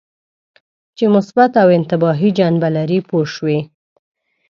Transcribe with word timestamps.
چې 0.97 1.05
مثبته 1.15 1.57
او 1.63 1.69
انتباهي 1.77 2.29
جنبه 2.37 2.67
لري 2.75 2.99
پوه 3.07 3.25
شوې!. 3.33 3.59